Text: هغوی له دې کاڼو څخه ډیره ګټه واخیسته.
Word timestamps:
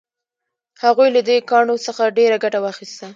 هغوی 0.83 1.09
له 1.15 1.21
دې 1.27 1.37
کاڼو 1.49 1.75
څخه 1.85 2.13
ډیره 2.17 2.37
ګټه 2.43 2.59
واخیسته. 2.61 3.07